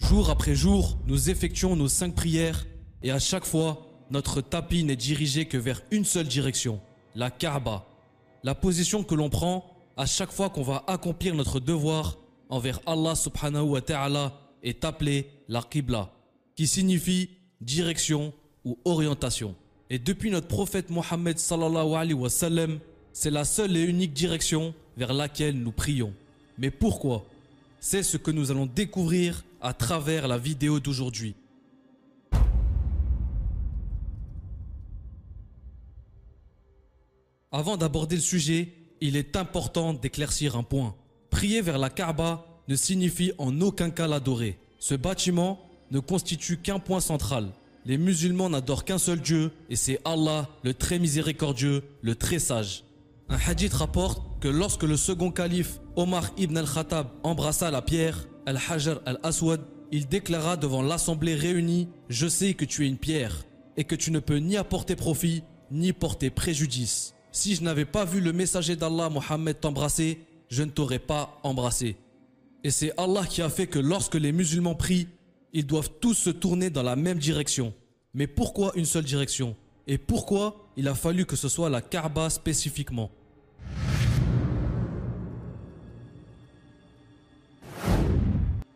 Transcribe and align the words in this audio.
Jour 0.00 0.30
après 0.30 0.54
jour, 0.54 0.98
nous 1.06 1.30
effectuons 1.30 1.76
nos 1.76 1.88
cinq 1.88 2.14
prières 2.14 2.66
et 3.02 3.10
à 3.10 3.18
chaque 3.18 3.44
fois, 3.44 3.86
notre 4.10 4.40
tapis 4.40 4.84
n'est 4.84 4.96
dirigé 4.96 5.46
que 5.46 5.56
vers 5.56 5.82
une 5.90 6.04
seule 6.04 6.28
direction, 6.28 6.80
la 7.14 7.30
Kaaba. 7.30 7.86
La 8.42 8.54
position 8.54 9.02
que 9.02 9.14
l'on 9.14 9.30
prend 9.30 9.64
à 9.96 10.06
chaque 10.06 10.32
fois 10.32 10.50
qu'on 10.50 10.62
va 10.62 10.84
accomplir 10.86 11.34
notre 11.34 11.60
devoir 11.60 12.18
envers 12.48 12.80
Allah 12.86 13.14
subhanahu 13.14 13.62
wa 13.70 13.80
ta'ala 13.80 14.38
est 14.62 14.84
appelée 14.84 15.30
la 15.48 15.62
Qibla, 15.62 16.10
qui 16.54 16.66
signifie 16.66 17.30
direction 17.60 18.32
ou 18.64 18.78
orientation. 18.84 19.54
Et 19.90 19.98
depuis 19.98 20.30
notre 20.30 20.48
prophète 20.48 20.90
Mohammed 20.90 21.38
sallallahu 21.38 21.94
alayhi 21.94 22.14
wa 22.14 22.30
sallam, 22.30 22.78
c'est 23.12 23.30
la 23.30 23.44
seule 23.44 23.76
et 23.76 23.82
unique 23.82 24.12
direction 24.12 24.74
vers 24.96 25.12
laquelle 25.12 25.58
nous 25.58 25.72
prions. 25.72 26.12
Mais 26.58 26.70
pourquoi? 26.70 27.24
C'est 27.80 28.02
ce 28.02 28.16
que 28.16 28.30
nous 28.30 28.50
allons 28.50 28.66
découvrir 28.66 29.44
à 29.64 29.72
travers 29.72 30.28
la 30.28 30.36
vidéo 30.36 30.78
d'aujourd'hui. 30.78 31.34
Avant 37.50 37.78
d'aborder 37.78 38.16
le 38.16 38.22
sujet, 38.22 38.74
il 39.00 39.16
est 39.16 39.36
important 39.36 39.94
d'éclaircir 39.94 40.56
un 40.56 40.62
point. 40.62 40.94
Prier 41.30 41.62
vers 41.62 41.78
la 41.78 41.88
Kaaba 41.88 42.44
ne 42.68 42.76
signifie 42.76 43.32
en 43.38 43.58
aucun 43.62 43.88
cas 43.88 44.06
l'adorer. 44.06 44.58
Ce 44.78 44.94
bâtiment 44.94 45.66
ne 45.90 45.98
constitue 45.98 46.58
qu'un 46.58 46.78
point 46.78 47.00
central. 47.00 47.48
Les 47.86 47.96
musulmans 47.96 48.50
n'adorent 48.50 48.84
qu'un 48.84 48.98
seul 48.98 49.20
Dieu 49.20 49.50
et 49.70 49.76
c'est 49.76 49.98
Allah, 50.04 50.50
le 50.62 50.74
très 50.74 50.98
miséricordieux, 50.98 51.84
le 52.02 52.14
très 52.14 52.38
sage. 52.38 52.84
Un 53.30 53.38
hadith 53.46 53.72
rapporte 53.72 54.22
que 54.40 54.48
lorsque 54.48 54.82
le 54.82 54.98
second 54.98 55.30
calife 55.30 55.80
Omar 55.96 56.30
ibn 56.36 56.58
al-Khattab 56.58 57.08
embrassa 57.22 57.70
la 57.70 57.80
pierre, 57.80 58.26
al-Hajar 58.46 59.00
al-Aswad, 59.06 59.60
il 59.92 60.08
déclara 60.08 60.56
devant 60.56 60.82
l'assemblée 60.82 61.34
réunie 61.34 61.88
Je 62.08 62.26
sais 62.26 62.54
que 62.54 62.64
tu 62.64 62.84
es 62.84 62.88
une 62.88 62.98
pierre 62.98 63.44
et 63.76 63.84
que 63.84 63.94
tu 63.94 64.10
ne 64.10 64.20
peux 64.20 64.36
ni 64.36 64.56
apporter 64.56 64.96
profit 64.96 65.42
ni 65.70 65.92
porter 65.92 66.30
préjudice. 66.30 67.14
Si 67.32 67.54
je 67.54 67.62
n'avais 67.62 67.84
pas 67.84 68.04
vu 68.04 68.20
le 68.20 68.32
messager 68.32 68.76
d'Allah 68.76 69.10
Mohammed 69.10 69.58
t'embrasser, 69.60 70.20
je 70.48 70.62
ne 70.62 70.70
t'aurais 70.70 70.98
pas 70.98 71.40
embrassé. 71.42 71.96
Et 72.62 72.70
c'est 72.70 72.92
Allah 72.98 73.24
qui 73.28 73.42
a 73.42 73.48
fait 73.48 73.66
que 73.66 73.78
lorsque 73.78 74.14
les 74.14 74.32
musulmans 74.32 74.74
prient, 74.74 75.08
ils 75.52 75.66
doivent 75.66 75.90
tous 76.00 76.14
se 76.14 76.30
tourner 76.30 76.70
dans 76.70 76.82
la 76.82 76.96
même 76.96 77.18
direction. 77.18 77.74
Mais 78.14 78.26
pourquoi 78.26 78.72
une 78.76 78.84
seule 78.84 79.04
direction? 79.04 79.56
Et 79.86 79.98
pourquoi 79.98 80.70
il 80.76 80.88
a 80.88 80.94
fallu 80.94 81.26
que 81.26 81.36
ce 81.36 81.48
soit 81.48 81.68
la 81.68 81.82
Kaaba 81.82 82.30
spécifiquement? 82.30 83.10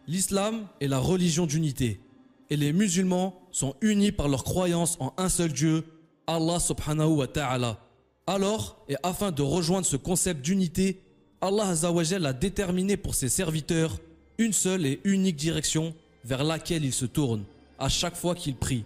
L'islam 0.08 0.66
est 0.80 0.88
la 0.88 0.98
religion 0.98 1.44
d'unité. 1.44 2.00
Et 2.48 2.56
les 2.56 2.72
musulmans 2.72 3.42
sont 3.52 3.76
unis 3.82 4.10
par 4.10 4.28
leur 4.28 4.42
croyance 4.42 4.96
en 5.00 5.12
un 5.18 5.28
seul 5.28 5.52
Dieu, 5.52 5.84
Allah 6.26 6.58
subhanahu 6.58 7.16
wa 7.16 7.26
ta'ala. 7.26 7.78
Alors, 8.26 8.82
et 8.88 8.96
afin 9.02 9.32
de 9.32 9.42
rejoindre 9.42 9.86
ce 9.86 9.96
concept 9.96 10.42
d'unité, 10.42 11.02
Allah 11.42 11.74
a 11.74 12.32
déterminé 12.32 12.96
pour 12.96 13.14
ses 13.14 13.28
serviteurs 13.28 13.98
une 14.38 14.54
seule 14.54 14.86
et 14.86 15.00
unique 15.04 15.36
direction 15.36 15.94
vers 16.24 16.42
laquelle 16.42 16.86
ils 16.86 16.92
se 16.94 17.04
tournent 17.04 17.44
à 17.78 17.90
chaque 17.90 18.16
fois 18.16 18.34
qu'ils 18.34 18.56
prient. 18.56 18.84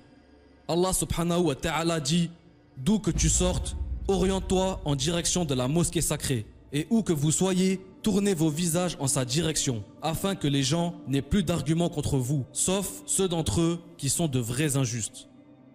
Allah 0.67 0.93
subhanahu 0.93 1.43
wa 1.43 1.55
ta'ala 1.55 2.01
dit 2.01 2.31
D'où 2.79 2.99
que 2.99 3.13
tu 3.13 3.29
sortes, 3.29 3.77
oriente-toi 4.09 4.81
en 4.85 4.97
direction 4.97 5.45
de 5.45 5.55
la 5.55 5.69
mosquée 5.69 6.01
sacrée. 6.01 6.47
Et 6.73 6.89
où 6.91 7.03
que 7.03 7.13
vous 7.13 7.31
soyez, 7.31 7.81
tournez 8.03 8.35
vos 8.35 8.51
visages 8.51 8.97
en 9.01 9.07
sa 9.07 9.25
direction, 9.25 9.85
afin 10.03 10.35
que 10.35 10.49
les 10.49 10.63
gens 10.63 10.95
n'aient 11.07 11.23
plus 11.23 11.45
d'arguments 11.45 11.89
contre 11.89 12.19
vous, 12.19 12.45
sauf 12.53 13.03
ceux 13.07 13.29
d'entre 13.29 13.61
eux 13.61 13.81
qui 13.97 14.11
sont 14.11 14.29
de 14.29 14.41
vrais 14.41 14.77
injustes. 14.77 15.29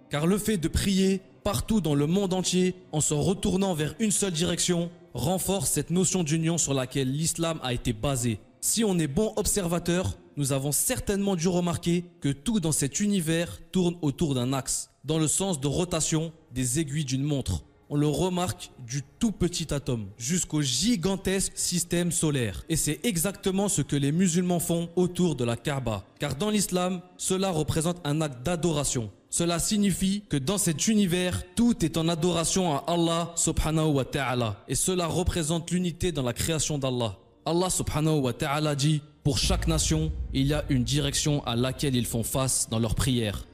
Car 0.09 0.27
le 0.27 0.37
fait 0.37 0.57
de 0.57 0.67
prier 0.67 1.21
partout 1.43 1.81
dans 1.81 1.95
le 1.95 2.07
monde 2.07 2.33
entier 2.33 2.75
en 2.91 3.01
se 3.01 3.13
retournant 3.13 3.73
vers 3.73 3.95
une 3.99 4.11
seule 4.11 4.33
direction 4.33 4.91
renforce 5.13 5.71
cette 5.71 5.89
notion 5.89 6.23
d'union 6.23 6.57
sur 6.57 6.73
laquelle 6.73 7.11
l'islam 7.11 7.59
a 7.63 7.73
été 7.73 7.93
basé. 7.93 8.39
Si 8.59 8.83
on 8.83 8.99
est 8.99 9.07
bon 9.07 9.33
observateur, 9.37 10.17
nous 10.35 10.51
avons 10.51 10.71
certainement 10.71 11.35
dû 11.35 11.47
remarquer 11.47 12.05
que 12.21 12.29
tout 12.29 12.59
dans 12.59 12.71
cet 12.71 12.99
univers 12.99 13.59
tourne 13.71 13.95
autour 14.01 14.35
d'un 14.35 14.53
axe, 14.53 14.89
dans 15.03 15.17
le 15.17 15.27
sens 15.27 15.59
de 15.59 15.67
rotation 15.67 16.31
des 16.53 16.79
aiguilles 16.79 17.05
d'une 17.05 17.23
montre. 17.23 17.63
On 17.89 17.95
le 17.95 18.07
remarque 18.07 18.71
du 18.85 19.01
tout 19.17 19.31
petit 19.31 19.73
atome 19.73 20.07
jusqu'au 20.17 20.61
gigantesque 20.61 21.53
système 21.55 22.11
solaire. 22.11 22.65
Et 22.67 22.75
c'est 22.75 22.99
exactement 23.03 23.69
ce 23.69 23.81
que 23.81 23.95
les 23.95 24.11
musulmans 24.11 24.59
font 24.59 24.89
autour 24.97 25.35
de 25.35 25.45
la 25.45 25.55
Kaaba. 25.55 26.03
Car 26.19 26.35
dans 26.35 26.49
l'islam, 26.49 27.01
cela 27.17 27.49
représente 27.49 28.01
un 28.03 28.19
acte 28.19 28.43
d'adoration. 28.43 29.09
Cela 29.29 29.59
signifie 29.59 30.23
que 30.27 30.35
dans 30.35 30.57
cet 30.57 30.87
univers, 30.89 31.43
tout 31.55 31.85
est 31.85 31.97
en 31.97 32.09
adoration 32.09 32.75
à 32.75 32.83
Allah 32.87 33.31
subhanahu 33.35 33.93
wa 33.93 34.03
ta'ala. 34.05 34.63
Et 34.67 34.75
cela 34.75 35.07
représente 35.07 35.71
l'unité 35.71 36.11
dans 36.11 36.23
la 36.23 36.33
création 36.33 36.77
d'Allah. 36.77 37.17
Allah 37.45 37.69
subhanahu 37.69 38.19
wa 38.19 38.33
ta'ala 38.33 38.75
dit, 38.75 39.01
pour 39.23 39.37
chaque 39.37 39.67
nation, 39.67 40.11
il 40.33 40.47
y 40.47 40.53
a 40.53 40.65
une 40.69 40.83
direction 40.83 41.41
à 41.45 41.55
laquelle 41.55 41.95
ils 41.95 42.05
font 42.05 42.23
face 42.23 42.67
dans 42.69 42.79
leurs 42.79 42.95
prières. 42.95 43.45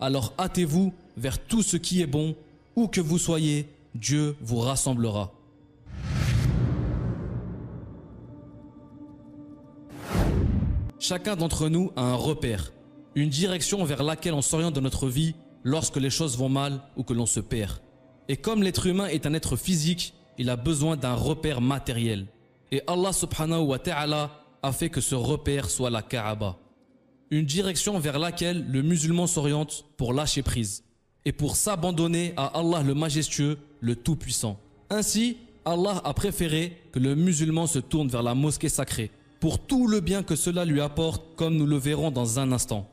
Alors 0.00 0.34
hâtez-vous 0.38 0.92
vers 1.16 1.38
tout 1.38 1.62
ce 1.62 1.76
qui 1.76 2.02
est 2.02 2.06
bon, 2.06 2.34
où 2.76 2.88
que 2.88 3.00
vous 3.00 3.18
soyez, 3.18 3.66
Dieu 3.98 4.36
vous 4.40 4.60
rassemblera. 4.60 5.32
Chacun 11.00 11.34
d'entre 11.34 11.68
nous 11.68 11.90
a 11.96 12.02
un 12.02 12.14
repère, 12.14 12.72
une 13.16 13.28
direction 13.28 13.84
vers 13.84 14.04
laquelle 14.04 14.34
on 14.34 14.42
s'oriente 14.42 14.74
dans 14.74 14.80
notre 14.80 15.08
vie 15.08 15.34
lorsque 15.64 15.96
les 15.96 16.10
choses 16.10 16.38
vont 16.38 16.48
mal 16.48 16.80
ou 16.96 17.02
que 17.02 17.12
l'on 17.12 17.26
se 17.26 17.40
perd. 17.40 17.80
Et 18.28 18.36
comme 18.36 18.62
l'être 18.62 18.86
humain 18.86 19.06
est 19.08 19.26
un 19.26 19.34
être 19.34 19.56
physique, 19.56 20.14
il 20.38 20.48
a 20.48 20.56
besoin 20.56 20.96
d'un 20.96 21.14
repère 21.14 21.60
matériel. 21.60 22.26
Et 22.70 22.82
Allah 22.86 23.12
subhanahu 23.12 23.62
wa 23.62 23.80
ta'ala 23.80 24.30
a 24.62 24.70
fait 24.70 24.90
que 24.90 25.00
ce 25.00 25.16
repère 25.16 25.70
soit 25.70 25.90
la 25.90 26.02
Kaaba. 26.02 26.56
Une 27.30 27.46
direction 27.46 27.98
vers 27.98 28.20
laquelle 28.20 28.64
le 28.70 28.82
musulman 28.82 29.26
s'oriente 29.26 29.86
pour 29.96 30.12
lâcher 30.12 30.42
prise 30.42 30.84
et 31.28 31.32
pour 31.32 31.56
s'abandonner 31.56 32.32
à 32.38 32.58
Allah 32.58 32.82
le 32.82 32.94
majestueux, 32.94 33.58
le 33.80 33.94
tout-puissant. 33.94 34.58
Ainsi, 34.88 35.36
Allah 35.66 36.00
a 36.02 36.14
préféré 36.14 36.80
que 36.90 36.98
le 36.98 37.14
musulman 37.14 37.66
se 37.66 37.78
tourne 37.78 38.08
vers 38.08 38.22
la 38.22 38.34
mosquée 38.34 38.70
sacrée 38.70 39.10
pour 39.38 39.58
tout 39.58 39.86
le 39.86 40.00
bien 40.00 40.22
que 40.22 40.36
cela 40.36 40.64
lui 40.64 40.80
apporte 40.80 41.36
comme 41.36 41.54
nous 41.54 41.66
le 41.66 41.76
verrons 41.76 42.10
dans 42.10 42.38
un 42.38 42.50
instant. 42.50 42.88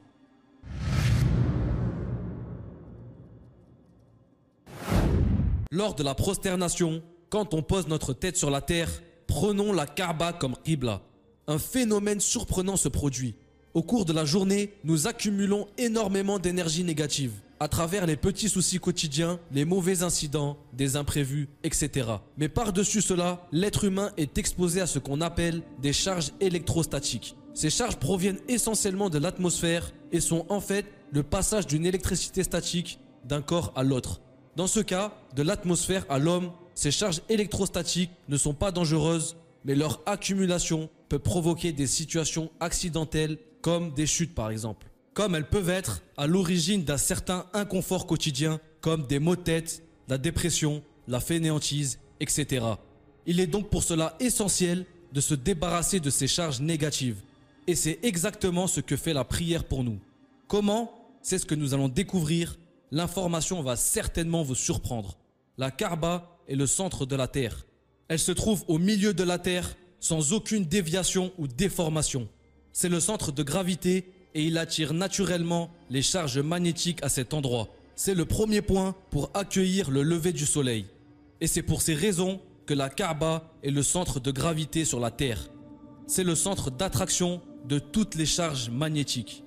Lors 5.71 5.95
de 5.95 6.03
la 6.03 6.13
prosternation, 6.13 7.01
quand 7.29 7.53
on 7.53 7.61
pose 7.61 7.87
notre 7.87 8.11
tête 8.11 8.35
sur 8.35 8.51
la 8.51 8.59
terre, 8.59 8.89
prenons 9.27 9.71
la 9.71 9.85
Kaaba 9.85 10.33
comme 10.33 10.57
Qibla. 10.61 11.01
Un 11.47 11.57
phénomène 11.57 12.19
surprenant 12.19 12.75
se 12.75 12.89
produit. 12.89 13.35
Au 13.73 13.81
cours 13.81 14.03
de 14.03 14.11
la 14.11 14.25
journée, 14.25 14.73
nous 14.83 15.07
accumulons 15.07 15.69
énormément 15.77 16.37
d'énergie 16.37 16.83
négative 16.83 17.31
à 17.59 17.67
travers 17.67 18.05
les 18.05 18.15
petits 18.17 18.49
soucis 18.49 18.79
quotidiens, 18.79 19.39
les 19.51 19.65
mauvais 19.65 20.03
incidents, 20.03 20.57
des 20.73 20.95
imprévus, 20.95 21.49
etc. 21.63 22.09
Mais 22.37 22.49
par-dessus 22.49 23.01
cela, 23.01 23.47
l'être 23.51 23.85
humain 23.85 24.11
est 24.17 24.37
exposé 24.37 24.81
à 24.81 24.87
ce 24.87 24.99
qu'on 24.99 25.21
appelle 25.21 25.61
des 25.81 25.93
charges 25.93 26.31
électrostatiques. 26.41 27.35
Ces 27.53 27.69
charges 27.69 27.95
proviennent 27.95 28.39
essentiellement 28.49 29.09
de 29.09 29.17
l'atmosphère 29.17 29.93
et 30.11 30.19
sont 30.19 30.45
en 30.49 30.59
fait 30.59 30.85
le 31.11 31.23
passage 31.23 31.67
d'une 31.67 31.85
électricité 31.85 32.43
statique 32.43 32.99
d'un 33.23 33.41
corps 33.41 33.71
à 33.75 33.83
l'autre. 33.83 34.19
Dans 34.57 34.67
ce 34.67 34.81
cas, 34.81 35.13
de 35.35 35.43
l'atmosphère 35.43 36.05
à 36.09 36.19
l'homme, 36.19 36.51
ces 36.75 36.91
charges 36.91 37.21
électrostatiques 37.29 38.11
ne 38.27 38.37
sont 38.37 38.53
pas 38.53 38.71
dangereuses, 38.71 39.37
mais 39.63 39.75
leur 39.75 40.01
accumulation 40.05 40.89
peut 41.07 41.19
provoquer 41.19 41.71
des 41.71 41.87
situations 41.87 42.51
accidentelles 42.59 43.37
comme 43.61 43.93
des 43.93 44.05
chutes 44.05 44.35
par 44.35 44.51
exemple. 44.51 44.87
Comme 45.15 45.33
elles 45.33 45.47
peuvent 45.47 45.69
être 45.69 46.03
à 46.17 46.27
l'origine 46.27 46.83
d'un 46.83 46.97
certain 46.97 47.45
inconfort 47.53 48.05
quotidien 48.05 48.59
comme 48.81 49.07
des 49.07 49.17
maux 49.17 49.37
de 49.37 49.41
tête, 49.41 49.81
la 50.09 50.17
dépression, 50.17 50.83
la 51.07 51.21
fainéantise, 51.21 51.99
etc. 52.19 52.65
Il 53.25 53.39
est 53.39 53.47
donc 53.47 53.69
pour 53.69 53.81
cela 53.81 54.17
essentiel 54.19 54.85
de 55.13 55.21
se 55.21 55.33
débarrasser 55.33 56.01
de 56.01 56.09
ces 56.09 56.27
charges 56.27 56.59
négatives. 56.59 57.21
Et 57.65 57.75
c'est 57.75 57.97
exactement 58.03 58.67
ce 58.67 58.81
que 58.81 58.97
fait 58.97 59.13
la 59.13 59.23
prière 59.23 59.63
pour 59.63 59.85
nous. 59.85 59.99
Comment? 60.49 60.91
C'est 61.21 61.39
ce 61.39 61.45
que 61.45 61.55
nous 61.55 61.73
allons 61.73 61.87
découvrir 61.87 62.57
l'information 62.91 63.61
va 63.61 63.77
certainement 63.77 64.43
vous 64.43 64.53
surprendre. 64.53 65.17
La 65.57 65.71
Kaaba 65.71 66.37
est 66.49 66.55
le 66.55 66.67
centre 66.67 67.05
de 67.05 67.15
la 67.15 67.29
Terre. 67.29 67.65
Elle 68.09 68.19
se 68.19 68.33
trouve 68.33 68.65
au 68.67 68.79
milieu 68.79 69.13
de 69.13 69.23
la 69.23 69.39
Terre 69.39 69.77
sans 70.01 70.33
aucune 70.33 70.65
déviation 70.65 71.31
ou 71.37 71.47
déformation. 71.47 72.27
C'est 72.73 72.89
le 72.89 72.99
centre 72.99 73.31
de 73.31 73.43
gravité 73.43 74.11
et 74.35 74.43
il 74.43 74.57
attire 74.57 74.93
naturellement 74.93 75.71
les 75.89 76.01
charges 76.01 76.39
magnétiques 76.39 77.01
à 77.01 77.09
cet 77.09 77.33
endroit. 77.33 77.69
C'est 77.95 78.13
le 78.13 78.25
premier 78.25 78.61
point 78.61 78.93
pour 79.09 79.31
accueillir 79.33 79.89
le 79.89 80.03
lever 80.03 80.33
du 80.33 80.45
soleil. 80.45 80.85
Et 81.39 81.47
c'est 81.47 81.63
pour 81.63 81.81
ces 81.81 81.95
raisons 81.95 82.41
que 82.65 82.73
la 82.73 82.89
Kaaba 82.89 83.49
est 83.63 83.71
le 83.71 83.81
centre 83.81 84.19
de 84.19 84.31
gravité 84.31 84.83
sur 84.83 84.99
la 84.99 85.09
Terre. 85.09 85.49
C'est 86.05 86.25
le 86.25 86.35
centre 86.35 86.69
d'attraction 86.69 87.41
de 87.65 87.79
toutes 87.79 88.15
les 88.15 88.25
charges 88.25 88.69
magnétiques. 88.69 89.43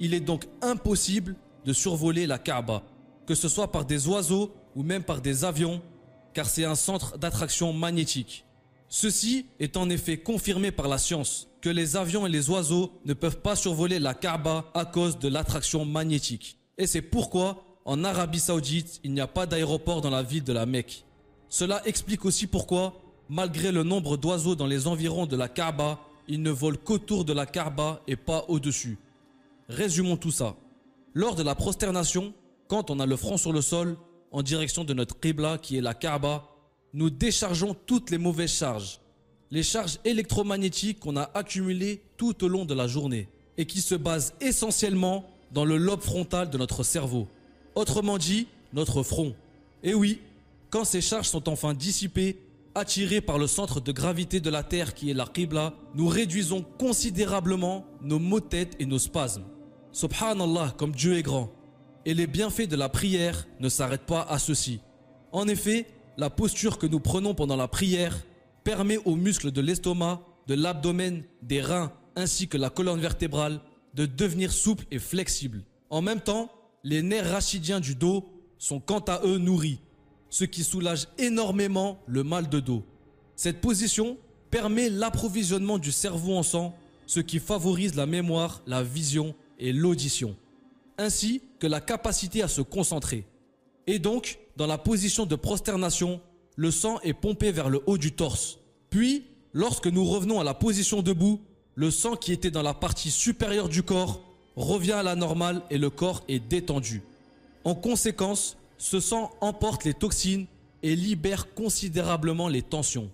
il 0.00 0.12
est 0.12 0.20
donc 0.20 0.46
impossible 0.60 1.36
de 1.64 1.72
survoler 1.72 2.26
la 2.26 2.38
Kaaba, 2.38 2.82
que 3.26 3.34
ce 3.34 3.48
soit 3.48 3.70
par 3.70 3.84
des 3.84 4.08
oiseaux 4.08 4.52
ou 4.74 4.82
même 4.82 5.04
par 5.04 5.20
des 5.20 5.44
avions, 5.44 5.80
car 6.34 6.46
c'est 6.46 6.64
un 6.64 6.74
centre 6.74 7.16
d'attraction 7.16 7.72
magnétique. 7.72 8.44
Ceci 8.88 9.46
est 9.58 9.76
en 9.76 9.90
effet 9.90 10.18
confirmé 10.18 10.70
par 10.70 10.88
la 10.88 10.98
science, 10.98 11.48
que 11.60 11.68
les 11.68 11.96
avions 11.96 12.26
et 12.26 12.30
les 12.30 12.50
oiseaux 12.50 12.92
ne 13.04 13.14
peuvent 13.14 13.40
pas 13.40 13.56
survoler 13.56 13.98
la 13.98 14.14
Kaaba 14.14 14.70
à 14.74 14.84
cause 14.84 15.18
de 15.18 15.28
l'attraction 15.28 15.84
magnétique. 15.84 16.58
Et 16.78 16.86
c'est 16.86 17.02
pourquoi, 17.02 17.64
en 17.84 18.04
Arabie 18.04 18.40
Saoudite, 18.40 19.00
il 19.02 19.12
n'y 19.12 19.20
a 19.20 19.26
pas 19.26 19.46
d'aéroport 19.46 20.00
dans 20.00 20.10
la 20.10 20.22
ville 20.22 20.44
de 20.44 20.52
la 20.52 20.66
Mecque. 20.66 21.04
Cela 21.48 21.80
explique 21.86 22.24
aussi 22.24 22.46
pourquoi, 22.46 23.00
malgré 23.28 23.72
le 23.72 23.82
nombre 23.82 24.16
d'oiseaux 24.16 24.54
dans 24.54 24.66
les 24.66 24.86
environs 24.86 25.26
de 25.26 25.36
la 25.36 25.48
Kaaba, 25.48 26.00
ils 26.28 26.42
ne 26.42 26.50
volent 26.50 26.78
qu'autour 26.82 27.24
de 27.24 27.32
la 27.32 27.46
Kaaba 27.46 28.02
et 28.06 28.16
pas 28.16 28.44
au-dessus. 28.48 28.98
Résumons 29.68 30.16
tout 30.16 30.30
ça. 30.30 30.56
Lors 31.14 31.34
de 31.34 31.42
la 31.42 31.54
prosternation, 31.54 32.34
quand 32.68 32.90
on 32.90 33.00
a 33.00 33.06
le 33.06 33.16
front 33.16 33.36
sur 33.36 33.52
le 33.52 33.60
sol, 33.60 33.96
en 34.30 34.42
direction 34.42 34.84
de 34.84 34.94
notre 34.94 35.18
Qibla 35.20 35.58
qui 35.58 35.76
est 35.76 35.80
la 35.80 35.94
Kaaba, 35.94 36.48
nous 36.94 37.10
déchargeons 37.10 37.76
toutes 37.86 38.10
les 38.10 38.18
mauvaises 38.18 38.52
charges, 38.52 39.00
les 39.50 39.64
charges 39.64 39.98
électromagnétiques 40.04 41.00
qu'on 41.00 41.16
a 41.16 41.30
accumulées 41.34 42.00
tout 42.16 42.44
au 42.44 42.48
long 42.48 42.64
de 42.64 42.72
la 42.72 42.86
journée 42.86 43.28
et 43.58 43.66
qui 43.66 43.80
se 43.80 43.96
basent 43.96 44.32
essentiellement 44.40 45.28
dans 45.52 45.64
le 45.64 45.76
lobe 45.76 46.02
frontal 46.02 46.50
de 46.50 46.56
notre 46.56 46.84
cerveau. 46.84 47.28
Autrement 47.74 48.16
dit, 48.16 48.46
notre 48.72 49.02
front. 49.02 49.34
Et 49.82 49.92
oui, 49.92 50.20
quand 50.70 50.84
ces 50.84 51.00
charges 51.00 51.28
sont 51.28 51.48
enfin 51.48 51.74
dissipées, 51.74 52.38
attirées 52.76 53.20
par 53.20 53.38
le 53.38 53.46
centre 53.46 53.80
de 53.80 53.92
gravité 53.92 54.40
de 54.40 54.50
la 54.50 54.62
Terre 54.62 54.94
qui 54.94 55.10
est 55.10 55.14
la 55.14 55.26
Qibla, 55.26 55.74
nous 55.94 56.08
réduisons 56.08 56.64
considérablement 56.78 57.86
nos 58.02 58.18
maux 58.18 58.40
de 58.40 58.46
tête 58.46 58.74
et 58.78 58.86
nos 58.86 58.98
spasmes. 58.98 59.44
Subhanallah, 59.92 60.74
comme 60.76 60.92
Dieu 60.92 61.16
est 61.16 61.22
grand. 61.22 61.52
Et 62.04 62.14
les 62.14 62.26
bienfaits 62.26 62.68
de 62.68 62.76
la 62.76 62.88
prière 62.88 63.46
ne 63.60 63.68
s'arrêtent 63.68 64.06
pas 64.06 64.22
à 64.22 64.38
ceci. 64.38 64.80
En 65.30 65.46
effet, 65.46 65.86
la 66.16 66.30
posture 66.30 66.78
que 66.78 66.86
nous 66.86 67.00
prenons 67.00 67.34
pendant 67.34 67.56
la 67.56 67.68
prière 67.68 68.24
permet 68.62 68.98
aux 69.04 69.16
muscles 69.16 69.50
de 69.50 69.60
l'estomac, 69.60 70.22
de 70.46 70.54
l'abdomen, 70.54 71.24
des 71.42 71.60
reins 71.60 71.92
ainsi 72.16 72.48
que 72.48 72.56
la 72.56 72.70
colonne 72.70 73.00
vertébrale 73.00 73.60
de 73.94 74.06
devenir 74.06 74.52
souples 74.52 74.86
et 74.90 74.98
flexibles. 74.98 75.64
En 75.90 76.02
même 76.02 76.20
temps, 76.20 76.50
les 76.82 77.02
nerfs 77.02 77.30
rachidiens 77.30 77.80
du 77.80 77.94
dos 77.94 78.28
sont 78.58 78.80
quant 78.80 79.00
à 79.00 79.20
eux 79.24 79.38
nourris, 79.38 79.80
ce 80.30 80.44
qui 80.44 80.64
soulage 80.64 81.08
énormément 81.18 82.00
le 82.06 82.24
mal 82.24 82.48
de 82.48 82.60
dos. 82.60 82.84
Cette 83.36 83.60
position 83.60 84.16
permet 84.50 84.88
l'approvisionnement 84.88 85.78
du 85.78 85.92
cerveau 85.92 86.36
en 86.36 86.42
sang, 86.42 86.76
ce 87.06 87.20
qui 87.20 87.38
favorise 87.38 87.94
la 87.94 88.06
mémoire, 88.06 88.62
la 88.66 88.82
vision 88.82 89.34
et 89.58 89.72
l'audition, 89.72 90.36
ainsi 90.98 91.42
que 91.58 91.66
la 91.66 91.80
capacité 91.80 92.42
à 92.42 92.48
se 92.48 92.60
concentrer. 92.60 93.26
Et 93.86 93.98
donc, 93.98 94.38
dans 94.56 94.66
la 94.66 94.78
position 94.78 95.26
de 95.26 95.36
prosternation, 95.36 96.20
le 96.56 96.70
sang 96.70 97.00
est 97.02 97.14
pompé 97.14 97.50
vers 97.50 97.68
le 97.68 97.82
haut 97.86 97.98
du 97.98 98.12
torse. 98.12 98.58
Puis, 98.90 99.24
lorsque 99.52 99.86
nous 99.86 100.04
revenons 100.04 100.40
à 100.40 100.44
la 100.44 100.54
position 100.54 101.02
debout, 101.02 101.40
le 101.74 101.90
sang 101.90 102.14
qui 102.14 102.32
était 102.32 102.52
dans 102.52 102.62
la 102.62 102.74
partie 102.74 103.10
supérieure 103.10 103.68
du 103.68 103.82
corps 103.82 104.20
revient 104.54 104.92
à 104.92 105.02
la 105.02 105.16
normale 105.16 105.62
et 105.70 105.78
le 105.78 105.90
corps 105.90 106.22
est 106.28 106.38
détendu. 106.38 107.02
En 107.64 107.74
conséquence, 107.74 108.56
ce 108.78 109.00
sang 109.00 109.30
emporte 109.40 109.84
les 109.84 109.94
toxines 109.94 110.46
et 110.82 110.94
libère 110.94 111.54
considérablement 111.54 112.48
les 112.48 112.62
tensions. 112.62 113.10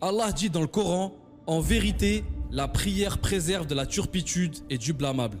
Allah 0.00 0.32
dit 0.32 0.50
dans 0.50 0.60
le 0.60 0.66
Coran, 0.66 1.14
en 1.46 1.60
vérité, 1.60 2.24
la 2.50 2.68
prière 2.68 3.18
préserve 3.18 3.66
de 3.66 3.74
la 3.74 3.86
turpitude 3.86 4.56
et 4.68 4.78
du 4.78 4.92
blâmable. 4.92 5.38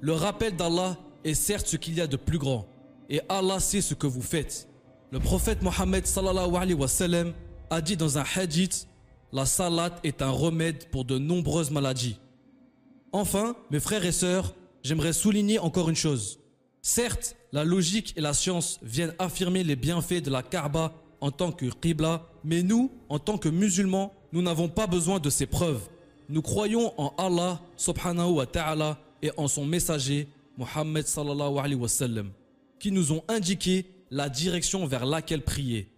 Le 0.00 0.12
rappel 0.12 0.54
d'Allah 0.54 0.96
est 1.24 1.34
certes 1.34 1.66
ce 1.66 1.76
qu'il 1.76 1.94
y 1.94 2.00
a 2.00 2.06
de 2.06 2.16
plus 2.16 2.38
grand, 2.38 2.66
et 3.08 3.20
Allah 3.28 3.58
sait 3.58 3.80
ce 3.80 3.94
que 3.94 4.06
vous 4.06 4.22
faites. 4.22 4.68
Le 5.16 5.20
prophète 5.22 5.62
Mohammed 5.62 6.04
a 7.70 7.80
dit 7.80 7.96
dans 7.96 8.18
un 8.18 8.24
hadith 8.34 8.86
La 9.32 9.46
salat 9.46 9.98
est 10.04 10.20
un 10.20 10.28
remède 10.28 10.90
pour 10.90 11.06
de 11.06 11.16
nombreuses 11.16 11.70
maladies. 11.70 12.18
Enfin, 13.12 13.56
mes 13.70 13.80
frères 13.80 14.04
et 14.04 14.12
sœurs, 14.12 14.54
j'aimerais 14.82 15.14
souligner 15.14 15.58
encore 15.58 15.88
une 15.88 15.96
chose. 15.96 16.38
Certes, 16.82 17.34
la 17.50 17.64
logique 17.64 18.12
et 18.18 18.20
la 18.20 18.34
science 18.34 18.78
viennent 18.82 19.14
affirmer 19.18 19.64
les 19.64 19.74
bienfaits 19.74 20.22
de 20.22 20.30
la 20.30 20.42
Kaaba 20.42 20.92
en 21.22 21.30
tant 21.30 21.50
que 21.50 21.64
Qibla, 21.64 22.26
mais 22.44 22.62
nous, 22.62 22.92
en 23.08 23.18
tant 23.18 23.38
que 23.38 23.48
musulmans, 23.48 24.12
nous 24.32 24.42
n'avons 24.42 24.68
pas 24.68 24.86
besoin 24.86 25.18
de 25.18 25.30
ces 25.30 25.46
preuves. 25.46 25.88
Nous 26.28 26.42
croyons 26.42 26.92
en 27.00 27.14
Allah 27.16 27.62
subhanahu 27.78 28.32
wa 28.32 28.44
ta'ala 28.44 28.98
et 29.22 29.30
en 29.38 29.48
son 29.48 29.64
messager, 29.64 30.28
Mohammed 30.58 31.06
sallallahu 31.06 31.56
alayhi 31.56 31.80
wa 31.80 31.88
sallam, 31.88 32.32
qui 32.78 32.92
nous 32.92 33.12
ont 33.12 33.24
indiqué 33.28 33.86
la 34.10 34.28
direction 34.28 34.86
vers 34.86 35.06
laquelle 35.06 35.42
prier. 35.42 35.92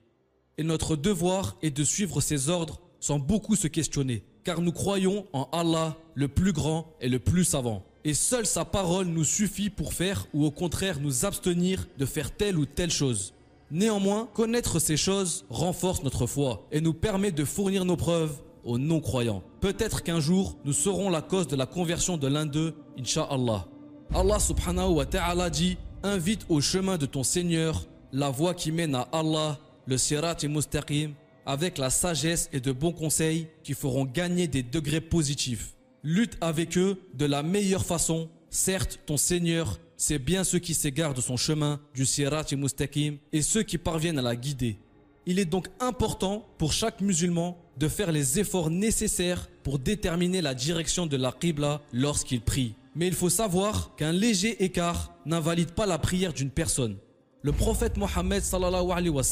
Et 0.57 0.63
notre 0.63 0.97
devoir 0.97 1.57
est 1.63 1.71
de 1.71 1.85
suivre 1.85 2.21
ses 2.21 2.49
ordres 2.49 2.81
sans 3.01 3.19
beaucoup 3.19 3.55
se 3.55 3.69
questionner, 3.69 4.25
car 4.45 4.61
nous 4.61 4.73
croyons 4.73 5.27
en 5.33 5.49
Allah, 5.53 5.97
le 6.15 6.29
plus 6.29 6.53
grand 6.53 6.95
et 7.01 7.09
le 7.09 7.19
plus 7.19 7.45
savant. 7.45 7.85
Et 8.05 8.15
seule 8.15 8.47
sa 8.47 8.65
parole 8.65 9.07
nous 9.07 9.25
suffit 9.25 9.71
pour 9.71 9.93
faire 9.93 10.27
ou 10.33 10.45
au 10.45 10.51
contraire 10.51 11.01
nous 11.01 11.25
abstenir 11.25 11.87
de 11.99 12.07
faire 12.07 12.35
telle 12.35 12.59
ou 12.59 12.65
telle 12.67 12.91
chose. 12.91 13.35
Néanmoins, 13.71 14.29
connaître 14.33 14.79
ces 14.79 14.97
choses 14.97 15.45
renforce 15.51 16.03
notre 16.03 16.27
foi 16.27 16.67
et 16.73 16.81
nous 16.81 16.95
permet 16.95 17.33
de 17.33 17.45
fournir 17.45 17.85
nos 17.85 17.97
preuves 17.97 18.41
aux 18.65 18.79
non-croyants. 18.79 19.43
Peut-être 19.61 20.03
qu'un 20.03 20.21
jour, 20.21 20.57
nous 20.65 20.73
serons 20.73 21.11
la 21.11 21.23
cause 21.23 21.47
de 21.49 21.57
la 21.57 21.67
conversion 21.67 22.17
de 22.17 22.27
l'un 22.27 22.47
d'eux, 22.47 22.75
Inch'Allah. 22.99 23.67
Allah 24.15 24.39
subhanahu 24.41 24.95
wa 24.95 25.07
ta'ala 25.07 25.51
dit 25.51 25.77
Invite 26.03 26.47
au 26.49 26.61
chemin 26.61 26.97
de 26.97 27.07
ton 27.07 27.23
Seigneur 27.23 27.87
la 28.13 28.31
voie 28.31 28.55
qui 28.55 28.73
mène 28.73 28.95
à 28.95 29.09
Allah, 29.13 29.59
le 29.87 29.99
Sirat 29.99 30.37
et 30.43 30.49
Mustaqim, 30.49 31.13
avec 31.47 31.79
la 31.79 31.91
sagesse 31.91 32.49
et 32.53 32.61
de 32.61 32.73
bons 32.73 32.93
conseils 32.93 33.49
qui 33.63 33.75
feront 33.75 34.05
gagner 34.05 34.49
des 34.49 34.63
degrés 34.63 35.01
positifs. 35.01 35.75
Lutte 36.03 36.37
avec 36.41 36.77
eux 36.77 37.01
de 37.15 37.25
la 37.25 37.43
meilleure 37.43 37.85
façon. 37.85 38.29
Certes, 38.51 39.01
ton 39.07 39.17
Seigneur, 39.17 39.79
c'est 39.97 40.19
bien 40.19 40.45
ceux 40.45 40.59
qui 40.59 40.75
s'égarent 40.75 41.15
de 41.15 41.21
son 41.21 41.37
chemin, 41.37 41.81
du 41.95 42.07
Sirat 42.07 42.45
et 42.51 42.57
Mustaqim, 42.57 43.17
et 43.33 43.43
ceux 43.43 43.63
qui 43.63 43.79
parviennent 43.79 44.19
à 44.19 44.23
la 44.23 44.37
guider. 44.37 44.79
Il 45.27 45.39
est 45.39 45.45
donc 45.45 45.69
important 45.81 46.47
pour 46.57 46.73
chaque 46.73 47.01
musulman 47.01 47.59
de 47.79 47.89
faire 47.89 48.13
les 48.13 48.39
efforts 48.39 48.71
nécessaires 48.71 49.49
pour 49.63 49.79
déterminer 49.79 50.41
la 50.41 50.55
direction 50.55 51.07
de 51.07 51.17
la 51.17 51.33
Qibla 51.33 51.83
lorsqu'il 51.93 52.41
prie. 52.41 52.75
Mais 52.95 53.07
il 53.07 53.15
faut 53.15 53.29
savoir 53.29 53.95
qu'un 53.97 54.13
léger 54.13 54.65
écart 54.65 55.15
n'invalide 55.27 55.73
pas 55.73 55.87
la 55.87 55.99
prière 55.99 56.33
d'une 56.33 56.51
personne. 56.51 56.97
Le 57.43 57.53
prophète 57.53 57.97
Mohammed 57.97 58.43
sallallahu 58.43 59.11
wa 59.11 59.23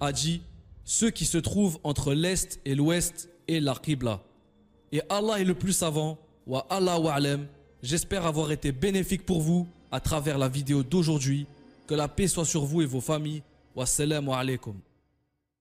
a 0.00 0.12
dit 0.12 0.42
Ceux 0.84 1.10
qui 1.10 1.24
se 1.24 1.38
trouvent 1.38 1.78
entre 1.84 2.12
l'Est 2.12 2.60
et 2.64 2.74
l'Ouest 2.74 3.28
est 3.46 3.60
la 3.60 3.74
Qibla. 3.74 4.20
Et 4.90 5.00
Allah 5.08 5.40
est 5.40 5.44
le 5.44 5.54
plus 5.54 5.72
savant. 5.72 6.18
Wa 6.46 6.66
Allah 6.68 6.98
wa'alam. 6.98 7.46
J'espère 7.82 8.26
avoir 8.26 8.50
été 8.50 8.72
bénéfique 8.72 9.24
pour 9.24 9.40
vous 9.40 9.68
à 9.92 10.00
travers 10.00 10.38
la 10.38 10.48
vidéo 10.48 10.82
d'aujourd'hui. 10.82 11.46
Que 11.86 11.94
la 11.94 12.08
paix 12.08 12.26
soit 12.26 12.44
sur 12.44 12.64
vous 12.64 12.82
et 12.82 12.86
vos 12.86 13.00
familles. 13.00 13.42
Wassalamu 13.76 14.32
alaikum. 14.32 14.74